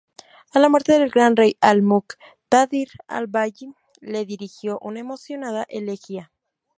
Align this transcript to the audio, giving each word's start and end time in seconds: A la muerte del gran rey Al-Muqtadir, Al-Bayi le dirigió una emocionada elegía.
A 0.51 0.57
la 0.57 0.67
muerte 0.67 0.93
del 0.97 1.11
gran 1.11 1.35
rey 1.35 1.57
Al-Muqtadir, 1.61 2.89
Al-Bayi 3.05 3.75
le 3.99 4.25
dirigió 4.25 4.79
una 4.81 4.99
emocionada 4.99 5.63
elegía. 5.69 6.31